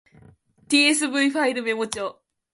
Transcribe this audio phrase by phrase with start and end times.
[0.69, 2.19] tsv ファイルメモ帳